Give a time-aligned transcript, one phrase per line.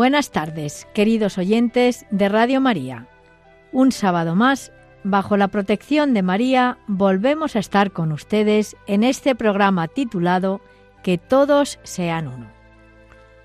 [0.00, 3.06] Buenas tardes, queridos oyentes de Radio María.
[3.70, 4.72] Un sábado más,
[5.04, 10.62] bajo la protección de María, volvemos a estar con ustedes en este programa titulado
[11.02, 12.46] Que todos sean uno.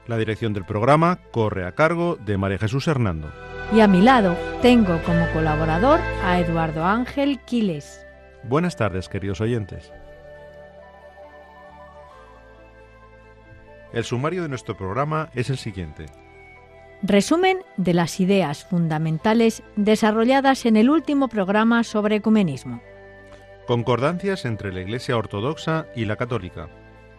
[0.07, 3.33] La dirección del programa corre a cargo de María Jesús Hernando.
[3.73, 8.07] Y a mi lado tengo como colaborador a Eduardo Ángel Quiles.
[8.45, 9.91] Buenas tardes, queridos oyentes.
[13.91, 16.05] El sumario de nuestro programa es el siguiente.
[17.07, 22.81] Resumen de las ideas fundamentales desarrolladas en el último programa sobre ecumenismo.
[23.67, 26.67] Concordancias entre la Iglesia Ortodoxa y la Católica.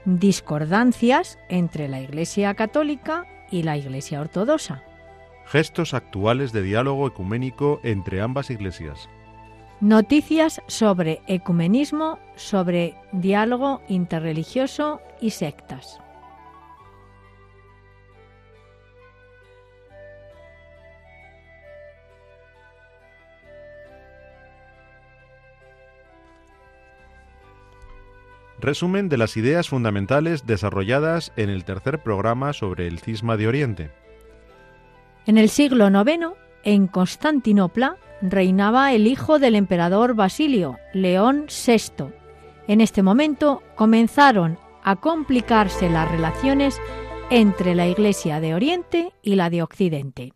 [0.05, 4.83] Discordancias entre la Iglesia Católica y la Iglesia Ortodoxa.
[5.45, 9.09] Gestos actuales de diálogo ecuménico entre ambas iglesias.
[9.81, 16.01] Noticias sobre ecumenismo, sobre diálogo interreligioso y sectas.
[28.67, 33.91] Resumen de las ideas fundamentales desarrolladas en el tercer programa sobre el cisma de Oriente.
[35.25, 36.33] En el siglo IX,
[36.65, 42.07] en Constantinopla, reinaba el hijo del emperador Basilio, León VI.
[42.67, 46.81] En este momento comenzaron a complicarse las relaciones
[47.31, 50.33] entre la Iglesia de Oriente y la de Occidente.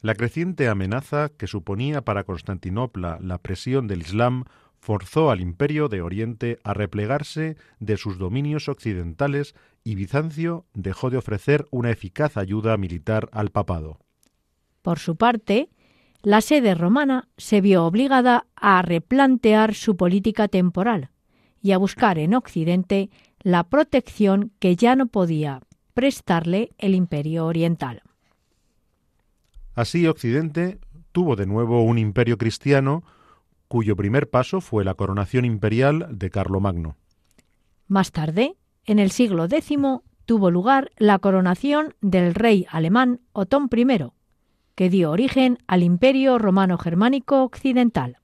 [0.00, 4.44] La creciente amenaza que suponía para Constantinopla la presión del Islam
[4.86, 11.16] forzó al imperio de Oriente a replegarse de sus dominios occidentales y Bizancio dejó de
[11.16, 13.98] ofrecer una eficaz ayuda militar al papado.
[14.82, 15.70] Por su parte,
[16.22, 21.10] la sede romana se vio obligada a replantear su política temporal
[21.60, 23.10] y a buscar en Occidente
[23.40, 25.62] la protección que ya no podía
[25.94, 28.04] prestarle el imperio oriental.
[29.74, 30.78] Así Occidente
[31.10, 33.02] tuvo de nuevo un imperio cristiano
[33.68, 36.96] cuyo primer paso fue la coronación imperial de Carlomagno.
[37.88, 39.78] Más tarde, en el siglo X,
[40.24, 43.86] tuvo lugar la coronación del rey alemán Otón I,
[44.74, 48.18] que dio origen al Imperio Romano Germánico Occidental.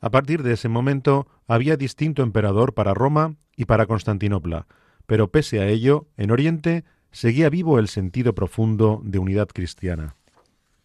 [0.00, 4.66] A partir de ese momento había distinto emperador para Roma y para Constantinopla,
[5.06, 10.14] pero pese a ello, en Oriente seguía vivo el sentido profundo de unidad cristiana.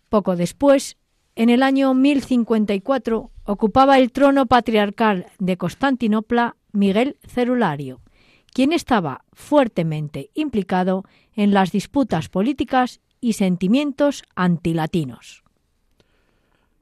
[0.09, 0.97] Poco después,
[1.35, 8.01] en el año 1054 ocupaba el trono patriarcal de Constantinopla Miguel Cerulario,
[8.53, 11.03] quien estaba fuertemente implicado
[11.35, 15.43] en las disputas políticas y sentimientos antilatinos.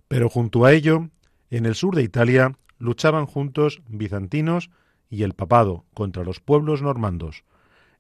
[0.08, 1.10] Pero junto a ello,
[1.50, 4.70] en el sur de Italia luchaban juntos bizantinos
[5.10, 7.44] y el papado contra los pueblos normandos.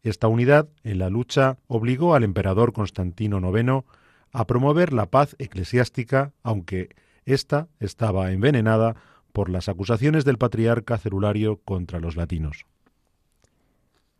[0.03, 3.85] Esta unidad en la lucha obligó al emperador Constantino IX
[4.31, 6.89] a promover la paz eclesiástica, aunque
[7.25, 8.95] ésta estaba envenenada
[9.31, 12.65] por las acusaciones del patriarca Cerulario contra los latinos.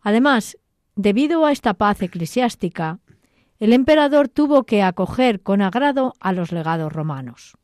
[0.01, 0.57] Además,
[0.95, 2.99] debido a esta paz eclesiástica,
[3.59, 7.57] el emperador tuvo que acoger con agrado a los legados romanos.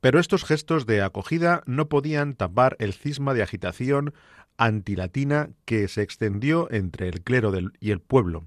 [0.00, 4.12] Pero estos gestos de acogida no podían tapar el cisma de agitación
[4.58, 8.44] antilatina que se extendió entre el clero y el pueblo,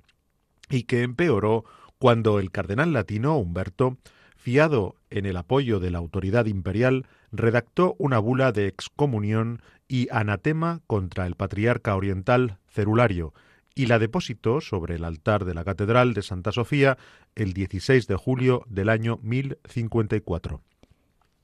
[0.69, 1.65] y que empeoró
[1.97, 3.97] cuando el cardenal latino Humberto,
[4.35, 10.81] fiado en el apoyo de la autoridad imperial, redactó una bula de excomunión y anatema
[10.87, 13.33] contra el patriarca oriental Cerulario,
[13.75, 16.97] y la depositó sobre el altar de la Catedral de Santa Sofía
[17.35, 20.61] el 16 de julio del año 1054.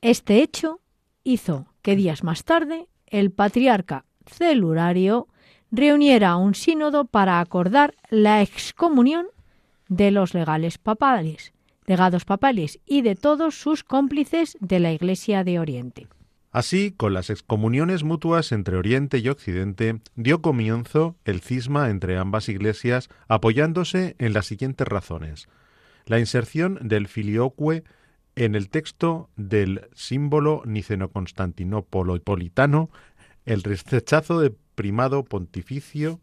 [0.00, 0.80] Este hecho
[1.24, 5.28] hizo que días más tarde el patriarca Celulario
[5.70, 9.26] reuniera un sínodo para acordar la excomunión
[9.92, 11.52] de los legales papales,
[11.86, 16.08] legados papales y de todos sus cómplices de la Iglesia de Oriente.
[16.50, 22.48] Así, con las excomuniones mutuas entre Oriente y Occidente, dio comienzo el cisma entre ambas
[22.48, 25.50] iglesias apoyándose en las siguientes razones.
[26.06, 27.84] La inserción del filioque
[28.34, 32.88] en el texto del símbolo niceno-constantinopolitano,
[33.44, 36.18] el rechazo de primado pontificio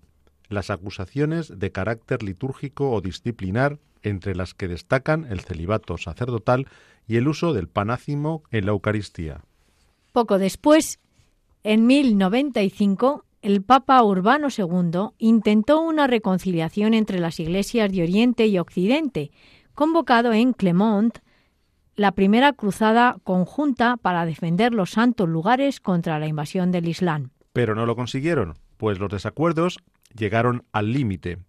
[0.49, 6.67] las acusaciones de carácter litúrgico o disciplinar entre las que destacan el celibato sacerdotal
[7.07, 9.41] y el uso del panácimo en la Eucaristía.
[10.11, 10.99] Poco después,
[11.63, 18.59] en 1095, el Papa Urbano II intentó una reconciliación entre las iglesias de Oriente y
[18.59, 19.31] Occidente,
[19.73, 21.19] convocado en Clermont
[21.95, 27.31] la primera cruzada conjunta para defender los santos lugares contra la invasión del Islam.
[27.51, 29.79] Pero no lo consiguieron, pues los desacuerdos
[30.15, 31.39] llegaron al límite,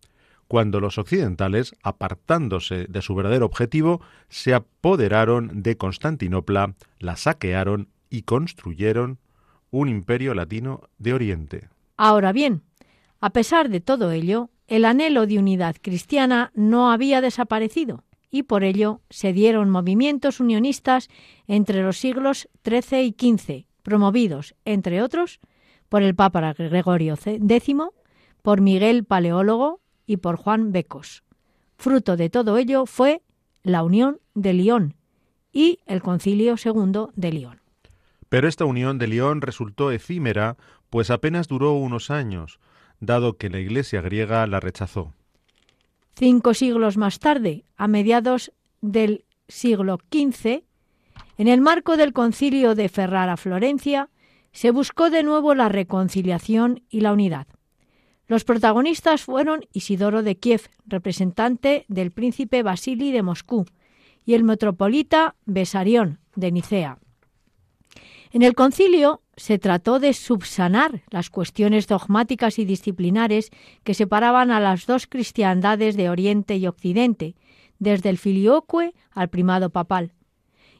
[0.50, 8.22] cuando los occidentales, apartándose de su verdadero objetivo, se apoderaron de Constantinopla, la saquearon y
[8.22, 9.18] construyeron
[9.70, 11.68] un imperio latino de Oriente.
[11.96, 12.62] Ahora bien,
[13.20, 18.64] a pesar de todo ello, el anhelo de unidad cristiana no había desaparecido y por
[18.64, 21.08] ello se dieron movimientos unionistas
[21.46, 25.38] entre los siglos XIII y XV, promovidos, entre otros,
[25.88, 27.38] por el Papa Gregorio X,
[28.42, 31.22] por Miguel Paleólogo y por Juan Becos.
[31.76, 33.22] Fruto de todo ello fue
[33.62, 34.94] la Unión de León
[35.52, 37.60] y el Concilio II de León.
[38.28, 40.56] Pero esta unión de León resultó efímera,
[40.88, 42.60] pues apenas duró unos años,
[43.00, 45.12] dado que la Iglesia griega la rechazó.
[46.14, 50.62] Cinco siglos más tarde, a mediados del siglo XV,
[51.38, 54.10] en el marco del concilio de Ferrara-Florencia,
[54.52, 57.46] se buscó de nuevo la reconciliación y la unidad.
[58.30, 63.66] Los protagonistas fueron Isidoro de Kiev, representante del príncipe Basili de Moscú,
[64.24, 66.98] y el metropolita Besarión de Nicea.
[68.30, 73.50] En el concilio se trató de subsanar las cuestiones dogmáticas y disciplinares
[73.82, 77.34] que separaban a las dos cristiandades de Oriente y Occidente,
[77.80, 80.12] desde el filioque al primado papal.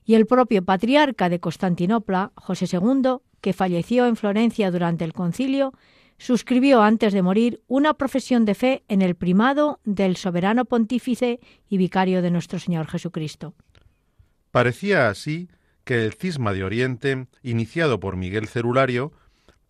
[0.05, 5.73] Y el propio patriarca de Constantinopla, José II, que falleció en Florencia durante el concilio,
[6.21, 11.79] suscribió antes de morir una profesión de fe en el primado del soberano pontífice y
[11.79, 13.55] vicario de nuestro Señor Jesucristo.
[14.51, 15.49] Parecía así
[15.83, 19.13] que el cisma de Oriente, iniciado por Miguel Cerulario,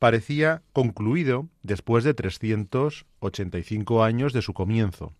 [0.00, 5.14] parecía concluido después de 385 años de su comienzo.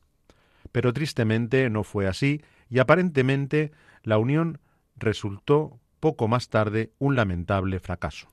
[0.73, 3.71] Pero tristemente no fue así y aparentemente
[4.03, 4.59] la unión
[4.97, 8.27] resultó poco más tarde un lamentable fracaso.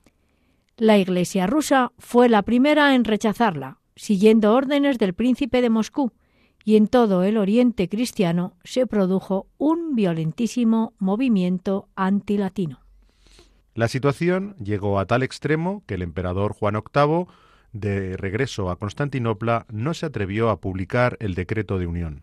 [0.79, 6.11] La Iglesia rusa fue la primera en rechazarla, siguiendo órdenes del príncipe de Moscú,
[6.63, 12.81] y en todo el oriente cristiano se produjo un violentísimo movimiento antilatino.
[13.73, 17.25] La situación llegó a tal extremo que el emperador Juan VIII,
[17.73, 22.21] de regreso a Constantinopla, no se atrevió a publicar el decreto de unión.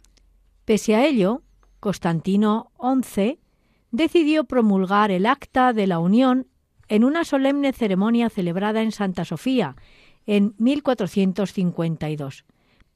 [0.65, 1.43] Pese a ello,
[1.81, 3.41] Constantino XI
[3.91, 6.47] decidió promulgar el acta de la unión
[6.89, 9.77] en una solemne ceremonia celebrada en Santa Sofía
[10.27, 12.45] en 1452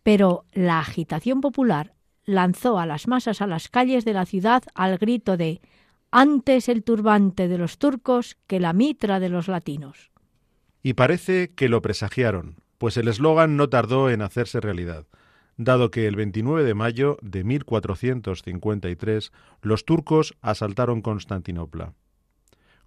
[0.08, 1.93] pero la agitación popular
[2.25, 5.61] lanzó a las masas a las calles de la ciudad al grito de
[6.11, 10.11] antes el turbante de los turcos que la mitra de los latinos.
[10.82, 15.06] Y parece que lo presagiaron, pues el eslogan no tardó en hacerse realidad,
[15.58, 19.31] dado que el 29 de mayo de 1453
[19.61, 21.93] los turcos asaltaron Constantinopla.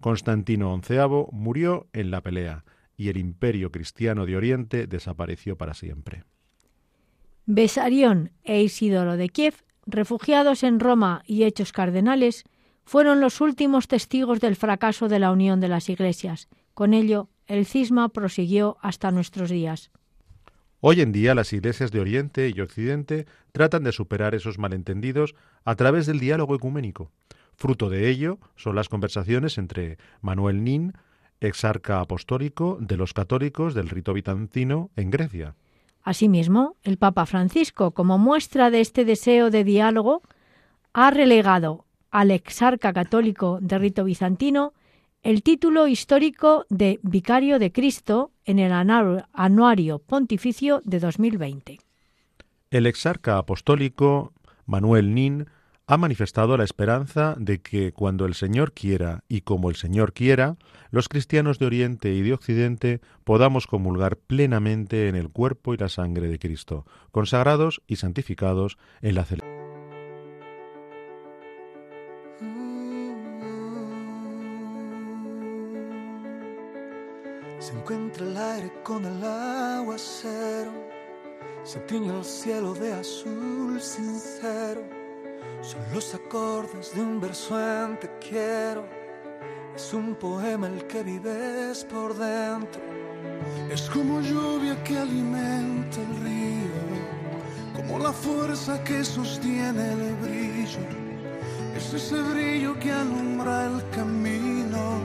[0.01, 2.65] Constantino XI murió en la pelea
[2.97, 6.23] y el imperio cristiano de Oriente desapareció para siempre.
[7.45, 9.55] Besarión e Isidoro de Kiev,
[9.85, 12.43] refugiados en Roma y hechos cardenales,
[12.83, 16.49] fueron los últimos testigos del fracaso de la unión de las iglesias.
[16.73, 19.91] Con ello, el cisma prosiguió hasta nuestros días.
[20.79, 25.75] Hoy en día las iglesias de Oriente y Occidente tratan de superar esos malentendidos a
[25.75, 27.11] través del diálogo ecuménico.
[27.61, 30.93] Fruto de ello son las conversaciones entre Manuel Nin,
[31.41, 35.53] exarca apostólico de los católicos del rito bizantino en Grecia,
[36.01, 40.23] Asimismo, el Papa Francisco, como muestra de este deseo de diálogo,
[40.93, 44.73] ha relegado al exarca católico de rito bizantino
[45.21, 51.77] el título histórico de Vicario de Cristo en el Anuario Pontificio de 2020.
[52.71, 54.33] El exarca apostólico
[54.65, 55.45] Manuel Nin
[55.87, 60.57] ha manifestado la esperanza de que cuando el Señor quiera y como el Señor quiera,
[60.89, 65.89] los cristianos de Oriente y de Occidente podamos comulgar plenamente en el cuerpo y la
[65.89, 69.61] sangre de Cristo, consagrados y santificados en la celebración.
[77.59, 80.73] Se encuentra el aire con el aguacero,
[81.63, 85.00] se tiñe el cielo de azul sincero
[85.61, 88.85] son los acordes de un verso en te quiero.
[89.75, 92.81] Es un poema el que vives por dentro.
[93.69, 100.79] Es como lluvia que alimenta el río, como la fuerza que sostiene el brillo.
[101.75, 104.99] Es ese brillo que alumbra el camino.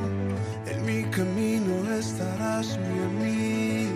[0.67, 3.96] En mi camino estarás mi amigo.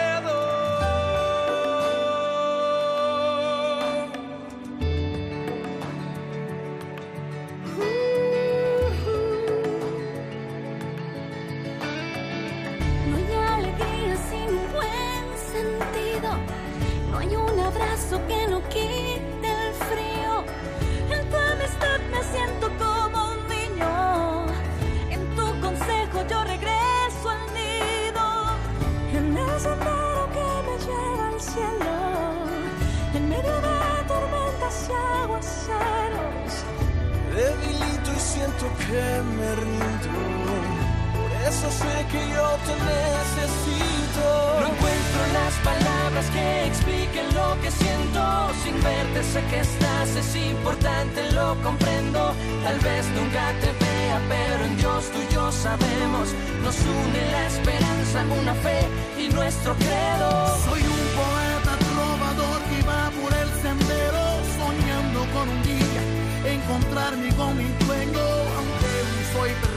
[66.71, 68.19] Encontrarme con mi dueño.
[68.57, 68.91] Aunque
[69.33, 69.70] soy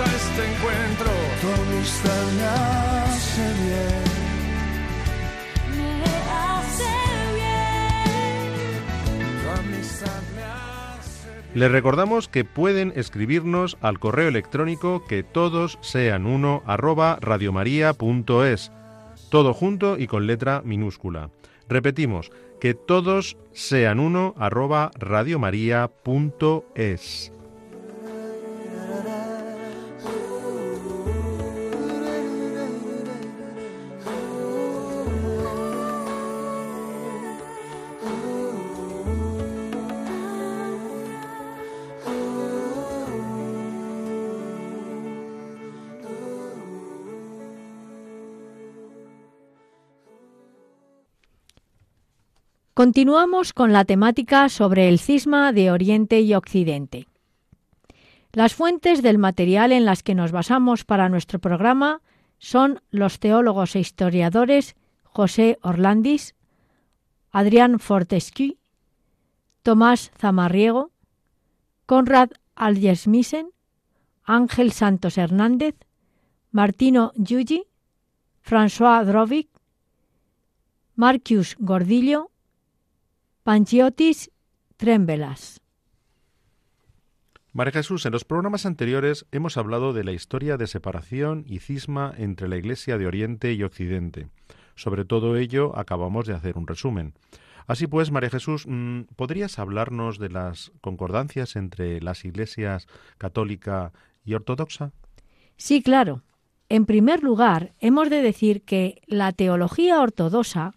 [0.00, 1.10] a este encuentro.
[1.40, 4.04] Tu amistad me hace bien.
[5.76, 6.84] Me hace
[7.34, 8.82] bien.
[9.42, 11.54] Tu amistad me hace bien.
[11.54, 18.72] Les recordamos que pueden escribirnos al correo electrónico que todos sean uno arroba radiomaria.es,
[19.30, 21.30] todo junto y con letra minúscula.
[21.68, 27.32] Repetimos, que todos sean uno arroba radiomaria.es.
[52.76, 57.08] Continuamos con la temática sobre el cisma de Oriente y Occidente.
[58.32, 62.02] Las fuentes del material en las que nos basamos para nuestro programa
[62.36, 66.34] son los teólogos e historiadores José Orlandis,
[67.32, 68.58] Adrián Fortescue,
[69.62, 70.90] Tomás Zamarriego,
[71.86, 73.52] Conrad Algersmissen,
[74.22, 75.76] Ángel Santos Hernández,
[76.50, 77.64] Martino Giugi,
[78.44, 79.48] François Drovic,
[80.94, 82.32] Marcus Gordillo,
[83.46, 84.32] Panchiotis
[84.76, 85.60] Trembelas.
[87.52, 92.12] María Jesús, en los programas anteriores hemos hablado de la historia de separación y cisma
[92.18, 94.26] entre la Iglesia de Oriente y Occidente.
[94.74, 97.14] Sobre todo ello acabamos de hacer un resumen.
[97.68, 103.92] Así pues, María Jesús, mm, ¿podrías hablarnos de las concordancias entre las iglesias católica
[104.24, 104.90] y ortodoxa?
[105.56, 106.24] Sí, claro.
[106.68, 110.74] En primer lugar, hemos de decir que la teología ortodoxa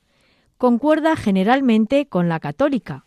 [0.59, 3.05] concuerda generalmente con la católica,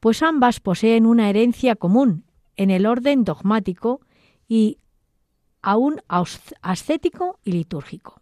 [0.00, 2.24] pues ambas poseen una herencia común
[2.56, 4.00] en el orden dogmático
[4.48, 4.78] y
[5.62, 8.20] aún ascético y litúrgico.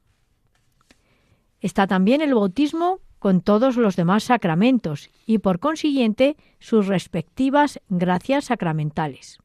[1.60, 8.44] Está también el bautismo con todos los demás sacramentos y por consiguiente sus respectivas gracias
[8.44, 9.38] sacramentales.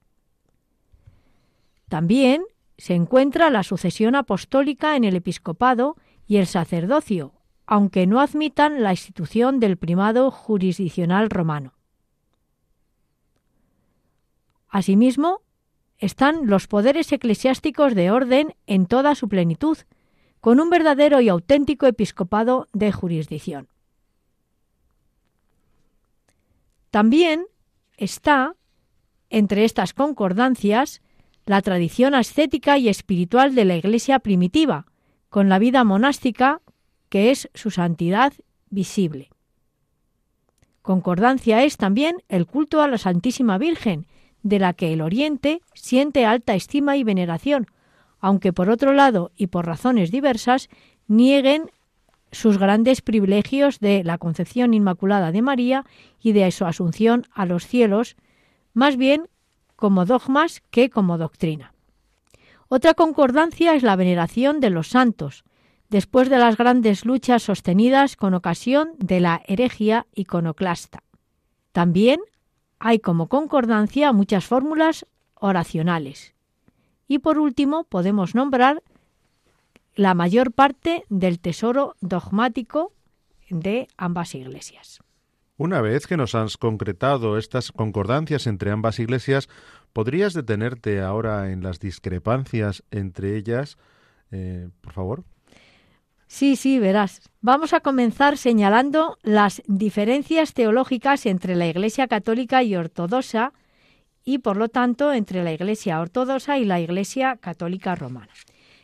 [1.87, 2.43] También
[2.77, 5.95] se encuentra la sucesión apostólica en el episcopado
[6.27, 7.31] y el sacerdocio,
[7.71, 11.73] aunque no admitan la institución del primado jurisdiccional romano.
[14.67, 15.39] Asimismo,
[15.97, 19.77] están los poderes eclesiásticos de orden en toda su plenitud,
[20.41, 23.69] con un verdadero y auténtico episcopado de jurisdicción.
[26.89, 27.45] También
[27.95, 28.55] está,
[29.29, 31.01] entre estas concordancias,
[31.45, 34.87] la tradición ascética y espiritual de la Iglesia primitiva,
[35.29, 36.59] con la vida monástica,
[37.11, 38.31] que es su santidad
[38.69, 39.29] visible.
[40.81, 44.07] Concordancia es también el culto a la Santísima Virgen,
[44.43, 47.67] de la que el Oriente siente alta estima y veneración,
[48.21, 50.69] aunque por otro lado y por razones diversas
[51.07, 51.69] nieguen
[52.31, 55.85] sus grandes privilegios de la concepción inmaculada de María
[56.21, 58.15] y de su asunción a los cielos,
[58.73, 59.27] más bien
[59.75, 61.73] como dogmas que como doctrina.
[62.69, 65.43] Otra concordancia es la veneración de los santos,
[65.91, 71.03] después de las grandes luchas sostenidas con ocasión de la herejía iconoclasta.
[71.73, 72.21] También
[72.79, 75.05] hay como concordancia muchas fórmulas
[75.35, 76.33] oracionales.
[77.09, 78.81] Y por último podemos nombrar
[79.93, 82.93] la mayor parte del tesoro dogmático
[83.49, 85.01] de ambas iglesias.
[85.57, 89.49] Una vez que nos has concretado estas concordancias entre ambas iglesias,
[89.91, 93.77] ¿podrías detenerte ahora en las discrepancias entre ellas,
[94.31, 95.25] eh, por favor?
[96.33, 97.21] Sí, sí, verás.
[97.41, 103.51] Vamos a comenzar señalando las diferencias teológicas entre la Iglesia católica y ortodoxa
[104.23, 108.31] y, por lo tanto, entre la Iglesia ortodoxa y la Iglesia católica romana.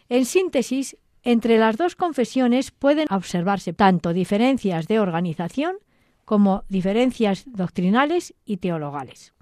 [0.10, 5.77] En síntesis, entre las dos confesiones pueden observarse tanto diferencias de organización
[6.25, 9.33] como diferencias doctrinales y teologales.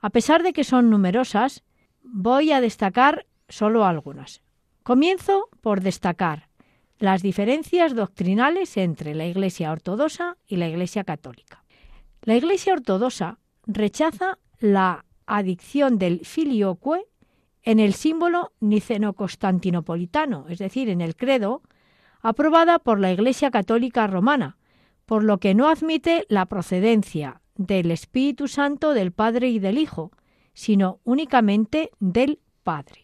[0.00, 1.62] A pesar de que son numerosas,
[2.02, 4.42] voy a destacar solo algunas.
[4.82, 6.48] Comienzo por destacar
[7.02, 11.64] las diferencias doctrinales entre la Iglesia ortodoxa y la Iglesia católica.
[12.22, 17.04] La Iglesia ortodoxa rechaza la adicción del filioque
[17.64, 21.62] en el símbolo niceno-constantinopolitano, es decir, en el credo,
[22.20, 24.56] aprobada por la Iglesia católica romana,
[25.04, 30.12] por lo que no admite la procedencia del Espíritu Santo del Padre y del Hijo,
[30.54, 33.01] sino únicamente del Padre.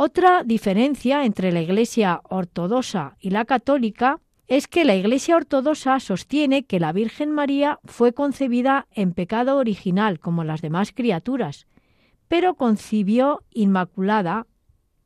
[0.00, 6.66] Otra diferencia entre la Iglesia ortodoxa y la católica es que la Iglesia ortodoxa sostiene
[6.66, 11.66] que la Virgen María fue concebida en pecado original como las demás criaturas,
[12.28, 14.46] pero concibió inmaculada,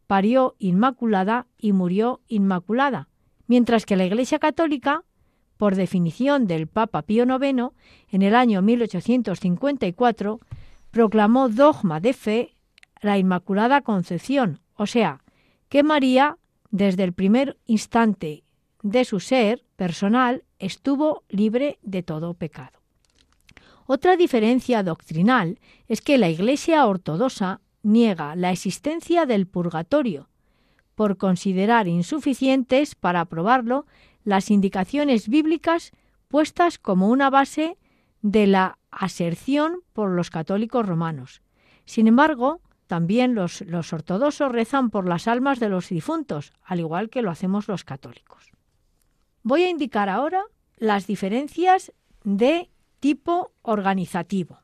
[0.07, 3.09] parió inmaculada y murió inmaculada,
[3.47, 5.05] mientras que la Iglesia católica,
[5.57, 7.71] por definición del Papa Pío IX,
[8.11, 10.39] en el año 1854,
[10.91, 12.57] proclamó dogma de fe
[13.01, 15.23] la Inmaculada Concepción, o sea,
[15.69, 16.39] que María,
[16.71, 18.45] desde el primer instante
[18.83, 22.81] de su ser personal, estuvo libre de todo pecado.
[23.87, 25.59] Otra diferencia doctrinal
[25.89, 30.29] es que la Iglesia ortodoxa niega la existencia del purgatorio,
[30.95, 33.87] por considerar insuficientes para aprobarlo
[34.25, 35.93] las indicaciones bíblicas
[36.29, 37.77] puestas como una base
[38.21, 41.43] de la aserción por los católicos romanos.
[41.85, 42.61] Sin embargo,
[42.93, 43.63] también los,
[43.95, 48.51] ortodoxos rezan por las almas de los difuntos, al igual que lo hacemos los católicos.
[49.43, 50.43] Voy a indicar ahora
[50.77, 52.69] las diferencias de
[53.01, 54.59] tipo organizativo.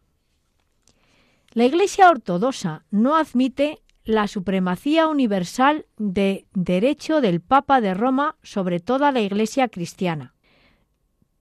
[1.54, 8.78] La Iglesia ortodoxa no admite la supremacía universal de derecho del Papa de Roma sobre
[8.78, 10.34] toda la Iglesia cristiana,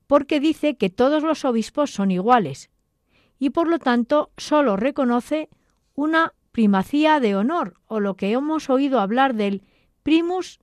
[0.08, 2.70] porque dice que todos los obispos son iguales
[3.40, 5.50] y por lo tanto solo reconoce
[5.96, 9.62] una primacía de honor o lo que hemos oído hablar del
[10.02, 10.60] primus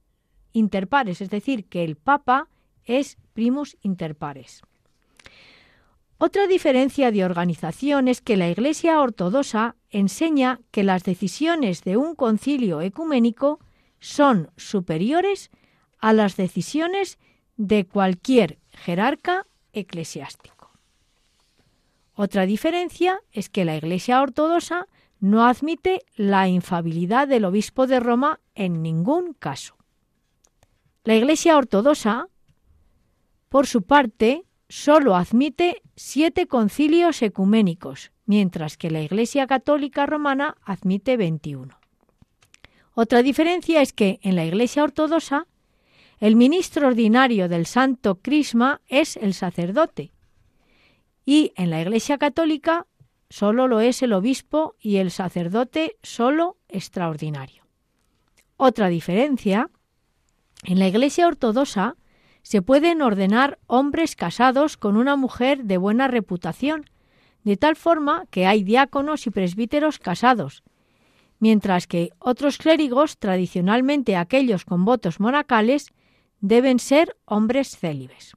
[0.53, 2.49] inter pares, es decir, que el Papa
[2.85, 4.63] es primus inter pares.
[6.19, 12.17] Otra diferencia de organización es que la Iglesia ortodoxa enseña que las decisiones de un
[12.17, 13.61] concilio ecuménico
[14.01, 15.53] son superiores
[16.01, 17.21] a las decisiones
[17.57, 20.73] de cualquier jerarca eclesiástico.
[22.17, 24.89] Otra diferencia es que la Iglesia ortodoxa
[25.25, 29.75] no admite la infabilidad del obispo de Roma en ningún caso.
[31.03, 32.29] La Iglesia ortodoxa,
[33.49, 41.17] por su parte, solo admite siete concilios ecuménicos, mientras que la Iglesia católica romana admite
[41.17, 41.75] 21.
[42.93, 45.47] Otra diferencia es que en la Iglesia ortodoxa
[46.21, 50.13] el ministro ordinario del Santo Crisma es el sacerdote
[51.25, 52.87] y en la Iglesia católica
[53.35, 57.65] solo lo es el obispo y el sacerdote solo extraordinario.
[58.57, 59.71] Otra diferencia,
[60.63, 61.97] en la Iglesia ortodoxa
[62.43, 66.89] se pueden ordenar hombres casados con una mujer de buena reputación,
[67.43, 70.63] de tal forma que hay diáconos y presbíteros casados,
[71.41, 75.93] mientras que otros clérigos, tradicionalmente aquellos con votos monacales,
[76.39, 78.37] deben ser hombres célibes.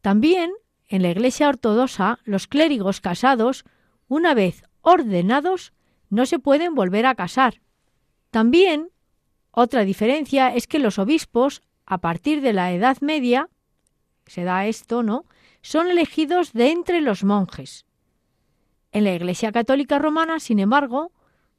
[0.00, 0.52] También,
[0.86, 3.64] en la Iglesia ortodoxa, los clérigos casados,
[4.10, 5.72] una vez ordenados,
[6.10, 7.62] no se pueden volver a casar.
[8.30, 8.90] También,
[9.52, 13.48] otra diferencia es que los obispos, a partir de la Edad Media,
[14.26, 15.26] se da esto, ¿no?
[15.62, 17.86] Son elegidos de entre los monjes.
[18.90, 21.12] En la Iglesia Católica Romana, sin embargo,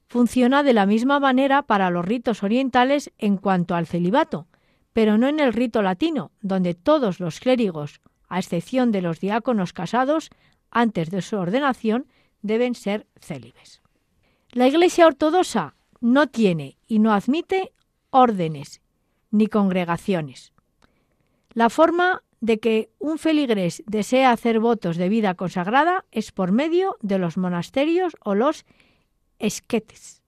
[0.07, 4.47] funciona de la misma manera para los ritos orientales en cuanto al celibato,
[4.91, 9.71] pero no en el rito latino, donde todos los clérigos, a excepción de los diáconos
[9.71, 10.29] casados,
[10.69, 12.07] antes de su ordenación,
[12.41, 13.81] deben ser célibes.
[14.51, 17.71] La Iglesia ortodoxa no tiene y no admite
[18.09, 18.81] órdenes
[19.29, 20.53] ni congregaciones.
[21.53, 26.97] La forma de que un feligrés desea hacer votos de vida consagrada es por medio
[27.01, 28.65] de los monasterios o los
[29.39, 30.21] esquetes.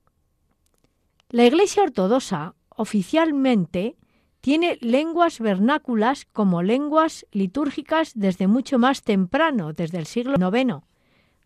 [1.30, 3.96] La Iglesia ortodoxa oficialmente
[4.42, 10.84] tiene lenguas vernáculas como lenguas litúrgicas desde mucho más temprano, desde el siglo IX,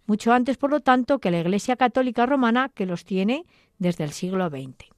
[0.08, 3.46] mucho antes, por lo tanto, que la Iglesia Católica Romana, que los tiene
[3.78, 4.90] desde el siglo XX.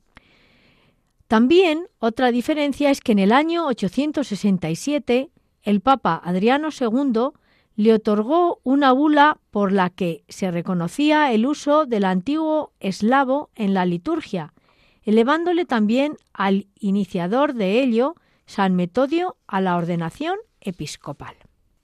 [1.27, 5.29] También otra diferencia es que en el año 867
[5.61, 7.31] el Papa Adriano II
[7.75, 13.73] le otorgó una bula por la que se reconocía el uso del antiguo eslavo en
[13.73, 14.53] la liturgia,
[15.03, 21.35] elevándole también al iniciador de ello, San Metodio, a la ordenación episcopal.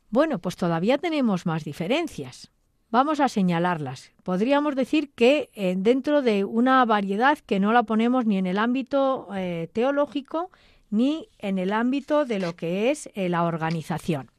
[0.10, 2.52] Bueno, pues todavía tenemos más diferencias.
[2.96, 4.14] Vamos a señalarlas.
[4.24, 8.58] Podríamos decir que eh, dentro de una variedad que no la ponemos ni en el
[8.58, 10.50] ámbito eh, teológico
[10.92, 14.32] ni en el ámbito de lo que es eh, la organización.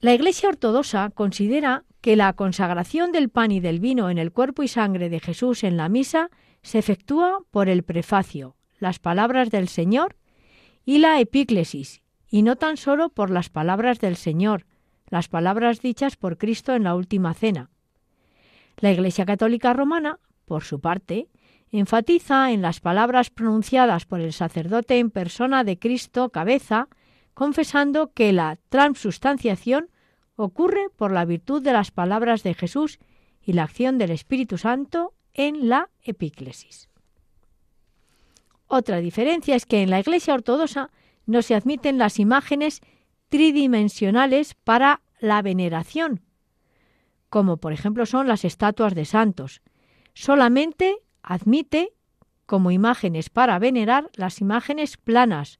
[0.00, 4.64] La Iglesia Ortodoxa considera que la consagración del pan y del vino en el cuerpo
[4.64, 6.30] y sangre de Jesús en la misa
[6.62, 10.16] se efectúa por el prefacio, las palabras del Señor
[10.84, 14.66] y la epíclesis, y no tan solo por las palabras del Señor,
[15.10, 17.70] las palabras dichas por Cristo en la última cena.
[18.78, 21.28] La Iglesia Católica Romana, por su parte,
[21.70, 26.88] enfatiza en las palabras pronunciadas por el sacerdote en persona de Cristo cabeza,
[27.34, 29.90] confesando que la transubstanciación
[30.36, 32.98] ocurre por la virtud de las palabras de Jesús
[33.42, 36.88] y la acción del Espíritu Santo en la epíclesis.
[38.66, 40.90] Otra diferencia es que en la Iglesia ortodoxa
[41.26, 42.80] no se admiten las imágenes
[43.30, 46.20] tridimensionales para la veneración,
[47.30, 49.62] como por ejemplo son las estatuas de santos.
[50.12, 51.92] Solamente admite
[52.44, 55.58] como imágenes para venerar las imágenes planas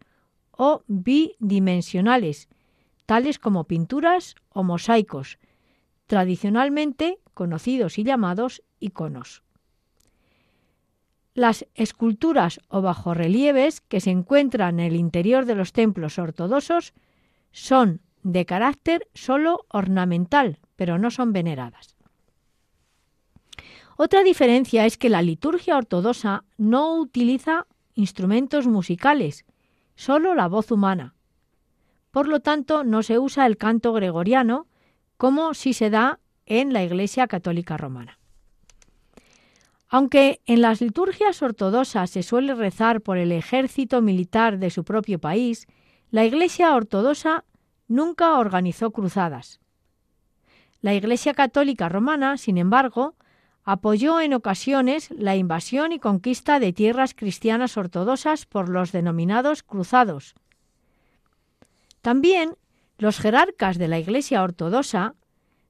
[0.50, 2.48] o bidimensionales,
[3.06, 5.38] tales como pinturas o mosaicos,
[6.06, 9.44] tradicionalmente conocidos y llamados iconos.
[11.34, 16.92] Las esculturas o bajorrelieves que se encuentran en el interior de los templos ortodoxos
[17.52, 21.96] son de carácter solo ornamental, pero no son veneradas.
[23.96, 29.44] Otra diferencia es que la liturgia ortodoxa no utiliza instrumentos musicales,
[29.94, 31.14] solo la voz humana.
[32.10, 34.66] Por lo tanto, no se usa el canto gregoriano
[35.16, 38.18] como si se da en la Iglesia Católica Romana.
[39.88, 45.18] Aunque en las liturgias ortodoxas se suele rezar por el ejército militar de su propio
[45.18, 45.66] país,
[46.10, 47.44] la Iglesia ortodoxa
[47.86, 49.60] nunca organizó cruzadas.
[50.80, 53.14] La Iglesia Católica Romana, sin embargo,
[53.62, 60.34] apoyó en ocasiones la invasión y conquista de tierras cristianas ortodoxas por los denominados cruzados.
[62.00, 62.56] También
[62.98, 65.14] los jerarcas de la Iglesia ortodoxa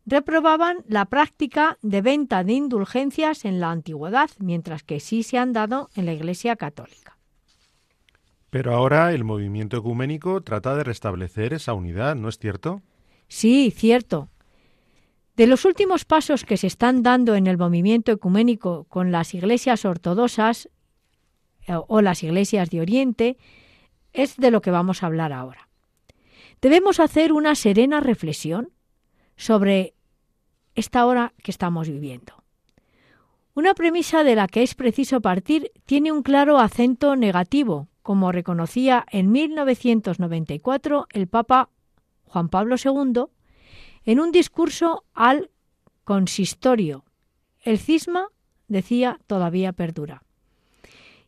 [0.07, 5.53] reprobaban la práctica de venta de indulgencias en la antigüedad, mientras que sí se han
[5.53, 7.20] dado en la Iglesia católica.
[8.51, 12.83] Pero ahora el movimiento ecuménico trata de restablecer esa unidad, ¿no es cierto?
[13.29, 14.29] Sí, cierto.
[15.37, 19.85] De los últimos pasos que se están dando en el movimiento ecuménico con las iglesias
[19.85, 20.69] ortodoxas
[21.67, 23.39] eh, o las iglesias de Oriente,
[24.13, 25.69] es de lo que vamos a hablar ahora.
[26.61, 28.73] Debemos hacer una serena reflexión
[29.37, 29.95] sobre
[30.75, 32.45] esta hora que estamos viviendo.
[33.55, 39.07] Una premisa de la que es preciso partir tiene un claro acento negativo, como reconocía
[39.11, 41.71] en 1994 el Papa
[42.25, 43.25] Juan Pablo II
[44.05, 45.51] en un discurso al
[46.05, 47.05] consistorio.
[47.63, 48.29] El cisma,
[48.69, 50.23] decía, todavía perdura.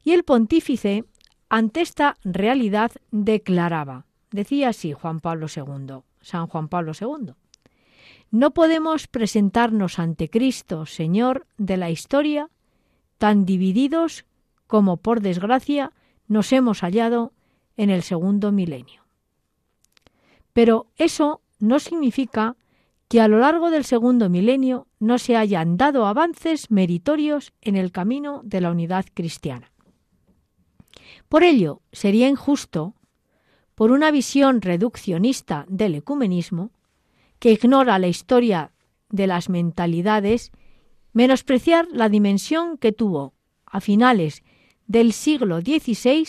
[0.02, 1.04] Y el pontífice,
[1.48, 7.34] ante esta realidad, declaraba, decía así Juan Pablo II, San Juan Pablo II,
[8.30, 12.48] no podemos presentarnos ante Cristo, Señor de la historia,
[13.18, 14.24] tan divididos
[14.66, 15.92] como, por desgracia,
[16.32, 17.32] nos hemos hallado
[17.76, 19.02] en el segundo milenio.
[20.52, 22.56] Pero eso no significa
[23.08, 27.92] que a lo largo del segundo milenio no se hayan dado avances meritorios en el
[27.92, 29.70] camino de la unidad cristiana.
[31.28, 32.94] Por ello, sería injusto,
[33.74, 36.70] por una visión reduccionista del ecumenismo,
[37.38, 38.72] que ignora la historia
[39.10, 40.50] de las mentalidades,
[41.12, 43.34] menospreciar la dimensión que tuvo
[43.66, 44.42] a finales
[44.86, 46.26] del siglo XVI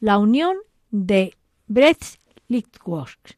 [0.00, 0.56] la unión
[0.90, 1.34] de
[1.68, 3.36] Brest-Litovsk.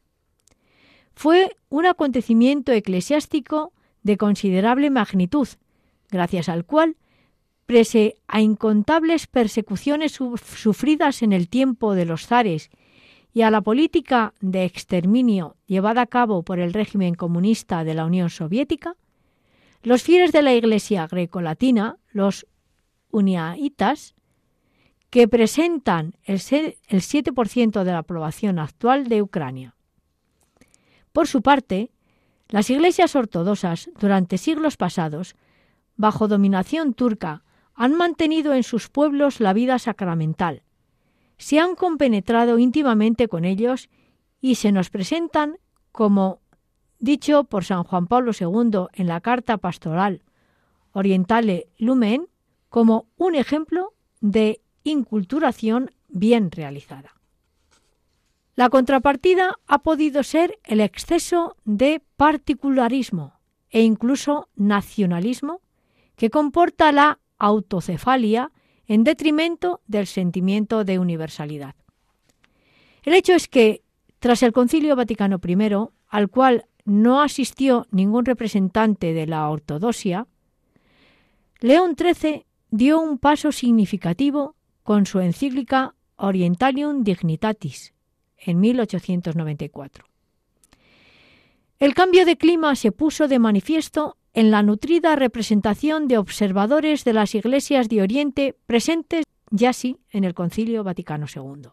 [1.13, 3.71] Fue un acontecimiento eclesiástico
[4.03, 5.47] de considerable magnitud,
[6.09, 6.97] gracias al cual,
[7.65, 12.69] prese a incontables persecuciones sufridas en el tiempo de los zares
[13.33, 18.05] y a la política de exterminio llevada a cabo por el régimen comunista de la
[18.05, 18.95] Unión Soviética,
[19.83, 22.47] los fieles de la Iglesia grecolatina, los
[23.11, 24.15] uniaitas,
[25.15, 29.73] que presentan el 7% de la población actual de Ucrania.
[31.13, 31.89] Por su parte,
[32.49, 35.37] las iglesias ortodoxas durante siglos pasados,
[35.95, 40.63] bajo dominación turca, han mantenido en sus pueblos la vida sacramental,
[41.37, 43.87] se han compenetrado íntimamente con ellos
[44.41, 45.59] y se nos presentan
[45.93, 46.41] como
[46.99, 50.23] dicho por San Juan Pablo II en la carta pastoral
[50.91, 52.27] Orientale Lumen,
[52.67, 57.15] como un ejemplo de inculturación bien realizada.
[58.55, 63.33] La contrapartida ha podido ser el exceso de particularismo
[63.69, 65.59] e incluso nacionalismo
[66.15, 68.53] que comporta la autocefalia
[68.87, 71.75] en detrimento del sentimiento de universalidad.
[73.03, 73.83] El hecho es que,
[74.19, 80.27] tras el Concilio Vaticano I, al cual no asistió ningún representante de la ortodoxia,
[81.59, 87.95] León XIII dio un paso significativo con su encíclica Orientalium Dignitatis
[88.37, 90.05] en 1894.
[91.79, 97.13] El cambio de clima se puso de manifiesto en la nutrida representación de observadores de
[97.13, 101.69] las iglesias de Oriente presentes ya sí en el Concilio Vaticano II.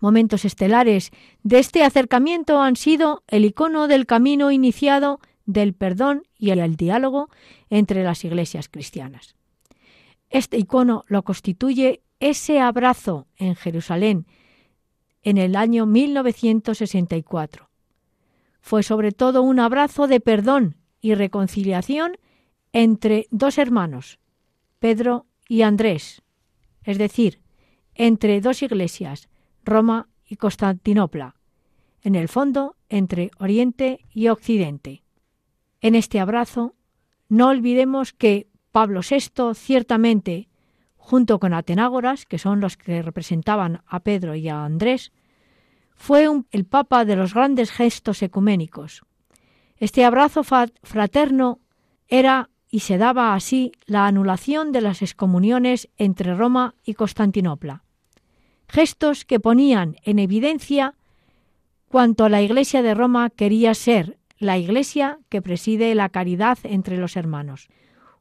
[0.00, 1.12] Momentos estelares
[1.44, 7.28] de este acercamiento han sido el icono del camino iniciado del perdón y el diálogo
[7.70, 9.36] entre las iglesias cristianas.
[10.34, 14.26] Este icono lo constituye ese abrazo en Jerusalén
[15.22, 17.70] en el año 1964.
[18.60, 22.16] Fue sobre todo un abrazo de perdón y reconciliación
[22.72, 24.18] entre dos hermanos,
[24.80, 26.22] Pedro y Andrés,
[26.82, 27.40] es decir,
[27.94, 29.28] entre dos iglesias,
[29.62, 31.36] Roma y Constantinopla,
[32.02, 35.04] en el fondo entre Oriente y Occidente.
[35.80, 36.74] En este abrazo,
[37.28, 40.48] no olvidemos que Pablo VI ciertamente,
[40.96, 45.12] junto con Atenágoras, que son los que representaban a Pedro y a Andrés,
[45.94, 49.02] fue el papa de los grandes gestos ecuménicos,
[49.76, 51.60] este abrazo fraterno
[52.08, 57.84] era y se daba así la anulación de las excomuniones entre Roma y Constantinopla.
[58.66, 60.94] Gestos que ponían en evidencia
[61.86, 67.14] cuanto la Iglesia de Roma quería ser la Iglesia que preside la caridad entre los
[67.14, 67.68] hermanos.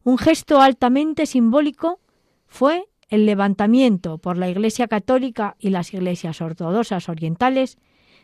[0.04, 2.00] Un gesto altamente simbólico
[2.46, 7.78] fue el levantamiento por la Iglesia católica y las iglesias ortodoxas orientales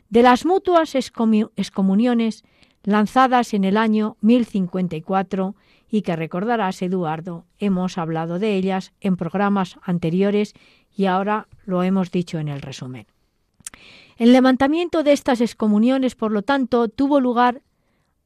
[0.09, 2.43] de las mutuas excomuniones
[2.83, 5.55] lanzadas en el año 1054
[5.89, 10.53] y que recordarás, Eduardo, hemos hablado de ellas en programas anteriores
[10.95, 13.07] y ahora lo hemos dicho en el resumen.
[14.17, 17.61] El levantamiento de estas excomuniones, por lo tanto, tuvo lugar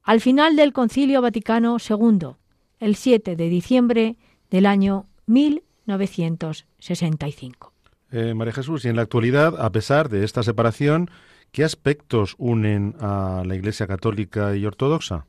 [0.02, 2.36] al final del Concilio Vaticano II,
[2.84, 4.16] el 7 de diciembre
[4.50, 7.74] del año 1965.
[8.12, 11.10] Eh, María Jesús, y en la actualidad, a pesar de esta separación,
[11.54, 15.28] ¿Qué aspectos unen a la Iglesia católica y ortodoxa?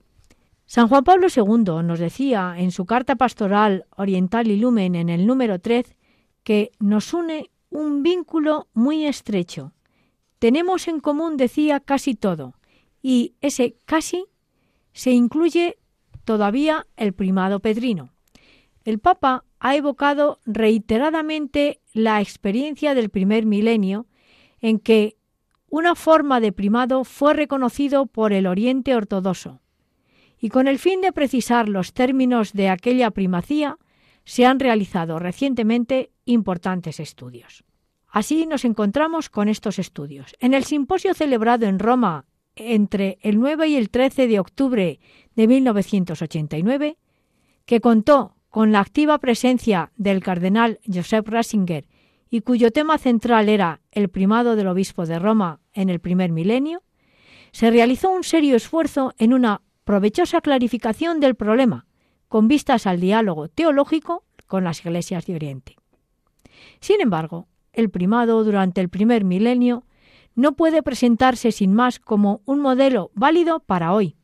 [0.65, 5.27] San Juan Pablo II nos decía en su carta pastoral Oriental y Lumen en el
[5.27, 5.85] número 3
[6.43, 9.75] que nos une un vínculo muy estrecho.
[10.39, 12.55] Tenemos en común, decía, casi todo,
[13.03, 14.25] y ese casi
[14.95, 15.77] se incluye
[16.25, 18.11] todavía el primado pedrino.
[18.85, 24.07] El Papa ha evocado reiteradamente la experiencia del primer milenio
[24.61, 25.17] en que
[25.69, 29.61] una forma de primado fue reconocido por el Oriente ortodoxo,
[30.39, 33.79] y con el fin de precisar los términos de aquella primacía,
[34.25, 37.65] se han realizado recientemente importantes estudios.
[38.09, 40.37] Así nos encontramos con estos estudios.
[40.39, 45.01] En el simposio celebrado en Roma entre el 9 y el 13 de octubre
[45.37, 46.99] de 1989,
[47.67, 51.87] que contó con la activa presencia del cardenal Joseph Ratzinger
[52.31, 56.83] y cuyo tema central era el primado del obispo de Roma en el primer milenio,
[57.53, 61.87] se realizó un serio esfuerzo en una provechosa clarificación del problema,
[62.29, 65.77] con vistas al diálogo teológico con las iglesias de Oriente.
[66.81, 69.85] Sin embargo, el primado durante el primer milenio
[70.35, 74.17] no puede presentarse sin más como un modelo válido para hoy,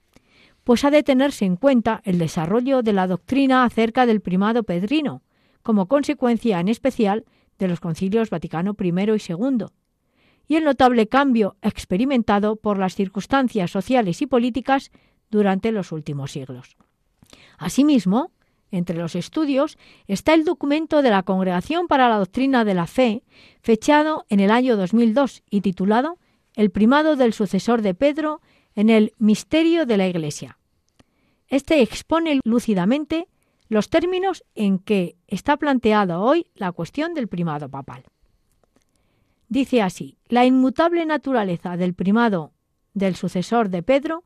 [0.65, 5.23] pues ha de tenerse en cuenta el desarrollo de la doctrina acerca del primado pedrino,
[5.63, 7.25] como consecuencia en especial
[7.59, 9.67] de los concilios Vaticano I y II,
[10.49, 14.91] y el notable cambio experimentado por las circunstancias sociales y políticas
[15.31, 16.77] durante los últimos siglos.
[17.57, 18.33] Asimismo,
[18.73, 23.23] entre los estudios está el documento de la Congregación para la Doctrina de la Fe,
[23.61, 26.19] fechado en el año 2002 y titulado
[26.55, 28.41] El primado del sucesor de Pedro
[28.75, 30.59] en el misterio de la Iglesia.
[31.49, 33.29] Este expone lúcidamente
[33.69, 38.05] los términos en que está planteada hoy la cuestión del primado papal.
[39.49, 42.53] Dice así, la inmutable naturaleza del primado
[42.95, 44.25] del sucesor de Pedro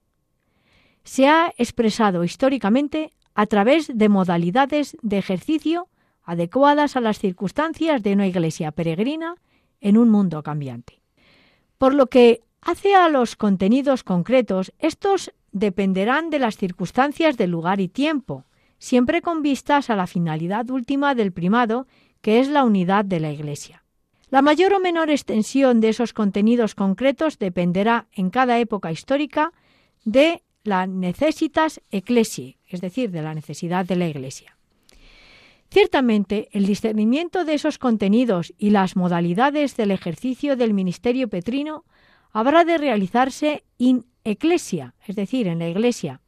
[1.02, 5.88] se ha expresado históricamente a través de modalidades de ejercicio
[6.22, 9.36] adecuadas a las circunstancias de una iglesia peregrina
[9.80, 11.02] en un mundo cambiante.
[11.76, 17.80] Por lo que hace a los contenidos concretos, estos dependerán de las circunstancias del lugar
[17.80, 18.44] y tiempo,
[18.78, 21.86] siempre con vistas a la finalidad última del primado,
[22.20, 23.84] que es la unidad de la Iglesia.
[24.30, 29.52] La mayor o menor extensión de esos contenidos concretos dependerá en cada época histórica
[30.04, 34.56] de la necesitas ecclesiae, es decir, de la necesidad de la Iglesia.
[35.70, 41.84] Ciertamente, el discernimiento de esos contenidos y las modalidades del ejercicio del ministerio petrino
[42.34, 46.20] habrá de realizarse in ecclesia, es decir, en la Iglesia,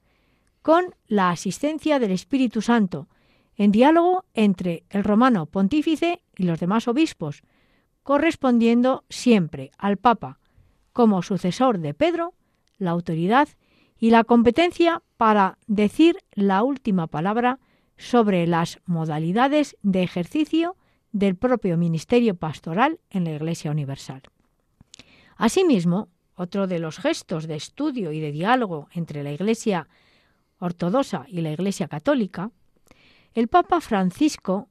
[0.63, 3.09] con la asistencia del Espíritu Santo,
[3.57, 7.43] en diálogo entre el romano pontífice y los demás obispos,
[8.05, 10.39] correspondiendo siempre al Papa
[10.93, 12.35] como sucesor de Pedro
[12.79, 13.49] la autoridad
[13.99, 17.59] y la competencia para decir la última palabra
[17.97, 20.77] sobre las modalidades de ejercicio
[21.11, 24.23] del propio ministerio pastoral en la Iglesia Universal.
[25.37, 29.89] Asimismo, otro de los gestos de estudio y de diálogo entre la Iglesia
[30.59, 32.51] ortodoxa y la Iglesia católica,
[33.35, 34.69] el Papa Francisco,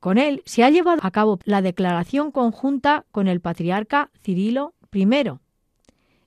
[0.00, 5.06] con él, se ha llevado a cabo la declaración conjunta con el patriarca Cirilo I.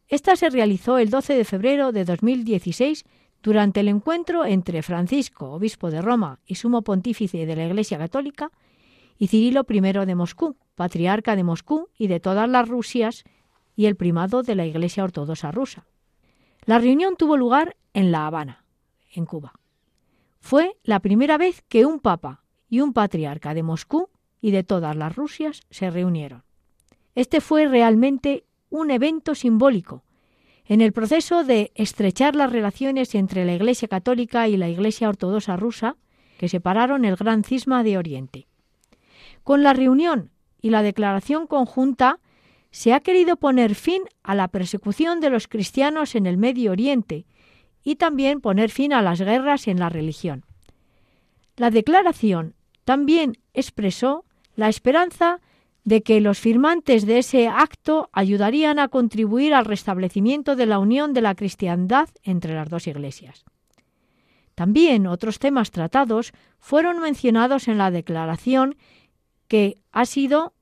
[0.07, 3.05] Esta se realizó el 12 de febrero de 2016
[3.43, 8.51] durante el encuentro entre Francisco, obispo de Roma y sumo pontífice de la Iglesia Católica,
[9.19, 13.23] y Cirilo I de Moscú, patriarca de Moscú y de todas las Rusias
[13.79, 15.85] y el primado de la Iglesia Ortodoxa rusa.
[16.65, 18.65] La reunión tuvo lugar en La Habana
[19.13, 19.53] en Cuba.
[20.41, 24.09] Fue la primera vez que un papa y un patriarca de Moscú
[24.41, 26.43] y de todas las Rusias se reunieron.
[27.15, 30.03] Este fue realmente un evento simbólico
[30.65, 35.55] en el proceso de estrechar las relaciones entre la Iglesia católica y la Iglesia ortodoxa
[35.55, 35.95] rusa
[36.37, 38.45] que separaron el gran cisma de Oriente.
[39.45, 42.19] Con la reunión y la declaración conjunta
[42.71, 47.25] se ha querido poner fin a la persecución de los cristianos en el Medio Oriente
[47.83, 50.45] y también poner fin a las guerras en la religión.
[51.55, 52.55] La declaración
[52.85, 55.41] también expresó la esperanza
[55.83, 61.13] de que los firmantes de ese acto ayudarían a contribuir al restablecimiento de la unión
[61.13, 63.45] de la cristiandad entre las dos iglesias.
[64.55, 68.75] También otros temas tratados fueron mencionados en la declaración
[69.47, 70.53] que ha sido,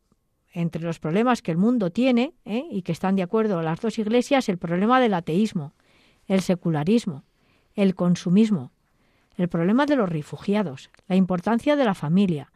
[0.58, 2.66] entre los problemas que el mundo tiene ¿eh?
[2.72, 5.76] y que están de acuerdo las dos iglesias, el problema del ateísmo,
[6.26, 7.26] el secularismo,
[7.76, 8.72] el consumismo,
[9.38, 12.52] el problema de los refugiados, la importancia de la familia,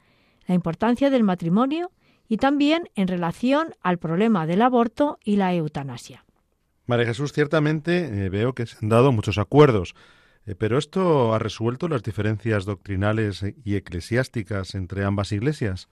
[0.47, 1.91] la importancia del matrimonio
[2.27, 6.25] y también en relación al problema del aborto y la eutanasia.
[6.87, 9.93] María Jesús, ciertamente eh, veo que se han dado muchos acuerdos,
[10.47, 15.87] eh, pero ¿esto ha resuelto las diferencias doctrinales y eclesiásticas entre ambas iglesias?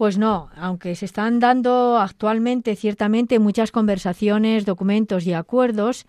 [0.00, 6.06] Pues no, aunque se están dando actualmente ciertamente muchas conversaciones, documentos y acuerdos,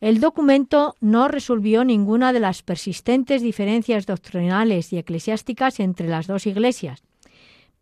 [0.00, 6.46] el documento no resolvió ninguna de las persistentes diferencias doctrinales y eclesiásticas entre las dos
[6.46, 7.02] iglesias,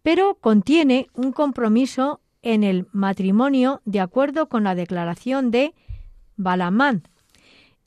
[0.03, 5.73] pero contiene un compromiso en el matrimonio de acuerdo con la declaración de
[6.35, 7.05] Balamán.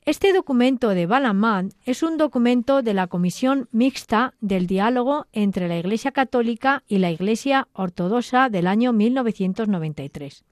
[0.08, 5.76] Este documento de Balamán es un documento de la Comisión Mixta del Diálogo entre la
[5.76, 10.44] Iglesia Católica y la Iglesia Ortodoxa del año 1993.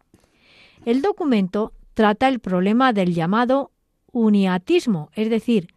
[0.85, 3.71] El documento trata el problema del llamado
[4.13, 5.69] uniatismo, es decir,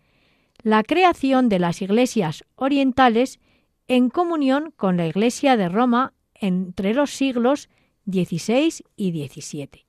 [0.62, 3.40] la creación de las iglesias orientales
[3.88, 7.70] en comunión con la Iglesia de Roma entre los siglos
[8.06, 9.86] XVI y XVII.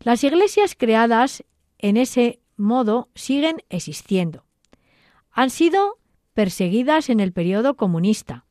[0.00, 1.42] Las iglesias creadas
[1.78, 4.44] en ese modo siguen existiendo.
[5.30, 5.98] Han sido
[6.34, 8.44] perseguidas en el periodo comunista.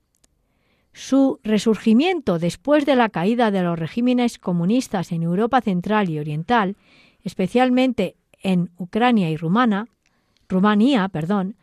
[0.93, 6.75] Su resurgimiento después de la caída de los regímenes comunistas en Europa Central y Oriental,
[7.23, 9.87] especialmente en Ucrania y Rumana,
[10.49, 11.55] Rumanía, perdón,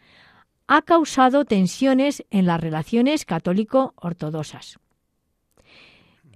[0.67, 4.79] ha causado tensiones en las relaciones católico-ortodoxas.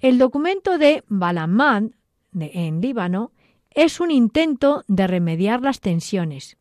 [0.01, 1.95] El documento de Balamán
[2.35, 3.33] en Líbano
[3.75, 6.57] es un intento de remediar las tensiones.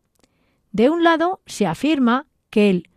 [0.72, 2.90] De un lado, se afirma que el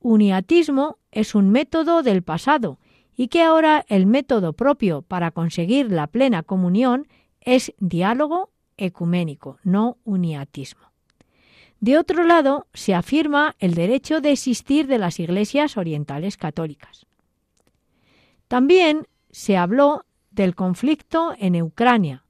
[0.00, 2.78] uniatismo es un método del pasado
[3.16, 7.08] y que ahora el método propio para conseguir la plena comunión
[7.40, 10.86] es diálogo ecuménico, no uniatismo.
[11.80, 17.06] De otro lado, se afirma el derecho de existir de las iglesias orientales católicas.
[18.48, 22.24] También se habló del conflicto en Ucrania,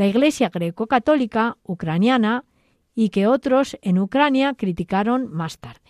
[0.00, 2.46] la Iglesia greco-católica ucraniana
[2.94, 5.89] y que otros en Ucrania criticaron más tarde.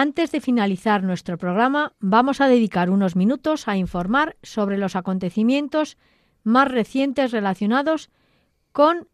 [0.00, 5.98] antes de finalizar nuestro programa, vamos a dedicar unos minutos a informar sobre los acontecimientos
[6.44, 8.08] más recientes relacionados
[8.70, 9.08] con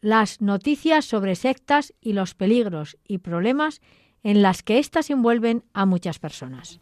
[0.00, 3.82] las noticias sobre sectas y los peligros y problemas
[4.22, 6.80] en las que éstas envuelven a muchas personas.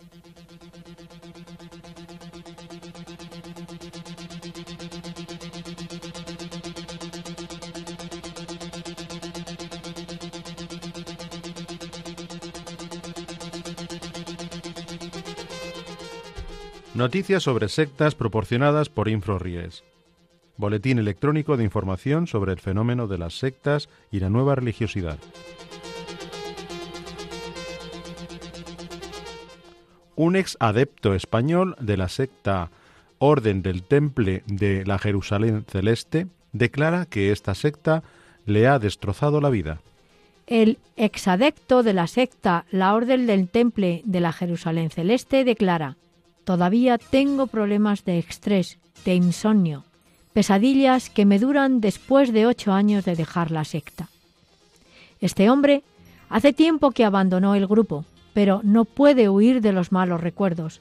[16.97, 19.85] Noticias sobre sectas proporcionadas por InfroRies.
[20.57, 25.19] Boletín electrónico de información sobre el fenómeno de las sectas y la nueva religiosidad.
[30.15, 32.71] Un ex adepto español de la secta
[33.19, 38.05] Orden del Temple de la Jerusalén Celeste declara que esta secta
[38.47, 39.83] le ha destrozado la vida.
[40.47, 45.99] El exadecto de la secta La Orden del Temple de la Jerusalén Celeste declara
[46.47, 49.83] Todavía tengo problemas de estrés, de insomnio,
[50.33, 54.11] pesadillas que me duran después de ocho años de dejar la secta.
[55.21, 55.83] Este hombre
[56.29, 60.81] hace tiempo que abandonó el grupo, pero no puede huir de los malos recuerdos.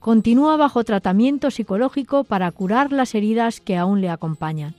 [0.00, 4.74] Continúa bajo tratamiento psicológico para curar las heridas que aún le acompañan.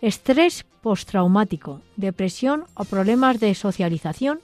[0.00, 4.38] Estrés postraumático, depresión o problemas de socialización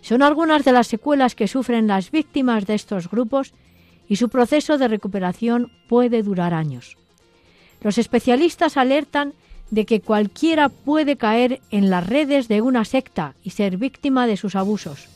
[0.00, 3.54] son algunas de las secuelas que sufren las víctimas de estos grupos
[4.08, 6.96] y su proceso de recuperación puede durar años.
[7.80, 9.34] Los especialistas alertan
[9.70, 14.36] de que cualquiera puede caer en las redes de una secta y ser víctima de
[14.36, 15.08] sus abusos.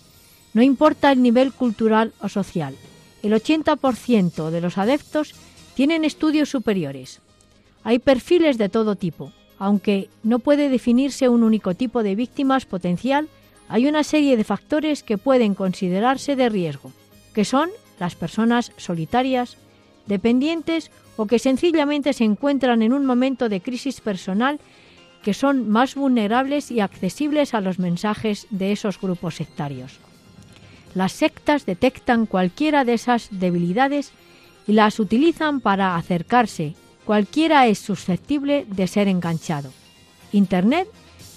[0.54, 2.74] No importa el nivel cultural o social.
[3.22, 5.34] El 80% de los adeptos
[5.74, 7.20] tienen estudios superiores.
[7.84, 9.32] Hay perfiles de todo tipo.
[9.58, 13.28] Aunque no puede definirse un único tipo de víctimas potencial,
[13.68, 16.92] hay una serie de factores que pueden considerarse de riesgo,
[17.34, 19.56] que son las personas solitarias,
[20.06, 24.60] dependientes o que sencillamente se encuentran en un momento de crisis personal
[25.22, 29.98] que son más vulnerables y accesibles a los mensajes de esos grupos sectarios.
[30.94, 34.12] Las sectas detectan cualquiera de esas debilidades
[34.66, 36.74] y las utilizan para acercarse.
[37.04, 39.72] Cualquiera es susceptible de ser enganchado.
[40.32, 40.88] Internet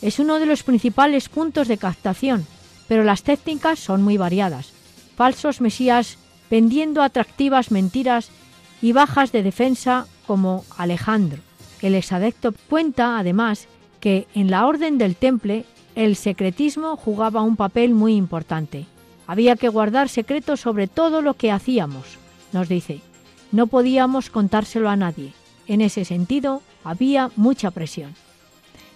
[0.01, 2.45] es uno de los principales puntos de captación,
[2.87, 4.73] pero las técnicas son muy variadas.
[5.15, 6.17] Falsos mesías
[6.51, 8.29] vendiendo atractivas mentiras
[8.81, 11.41] y bajas de defensa como Alejandro.
[11.81, 13.67] El exadecto cuenta, además,
[14.01, 18.85] que en la Orden del Temple el secretismo jugaba un papel muy importante.
[19.27, 22.17] Había que guardar secretos sobre todo lo que hacíamos,
[22.51, 22.99] nos dice.
[23.53, 25.33] No podíamos contárselo a nadie.
[25.67, 28.13] En ese sentido, había mucha presión.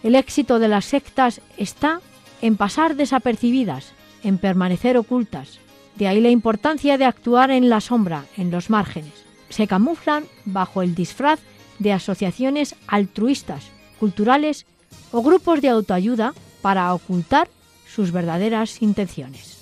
[0.04, 2.02] El éxito de las sectas está
[2.42, 3.94] en pasar desapercibidas,
[4.24, 5.60] en permanecer ocultas,
[5.96, 9.14] de ahí la importancia de actuar en la sombra, en los márgenes.
[9.50, 11.42] Se camuflan bajo el disfraz
[11.80, 13.70] de asociaciones altruistas,
[14.00, 14.66] culturales
[15.12, 17.48] o grupos de autoayuda para ocultar
[17.88, 19.54] sus verdaderas intenciones.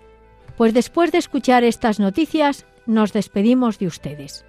[0.57, 4.45] pues después de escuchar estas noticias, nos despedimos de ustedes.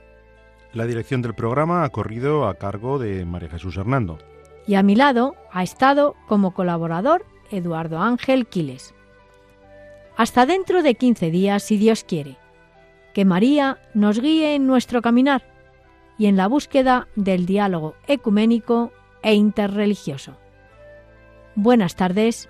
[0.73, 4.17] La dirección del programa ha corrido a cargo de María Jesús Hernando.
[4.65, 8.95] Y a mi lado ha estado como colaborador Eduardo Ángel Quiles.
[10.17, 12.39] Hasta dentro de 15 días, si Dios quiere.
[13.13, 15.43] Que María nos guíe en nuestro caminar
[16.17, 18.91] y en la búsqueda del diálogo ecuménico
[19.21, 20.37] e interreligioso.
[21.53, 22.49] Buenas tardes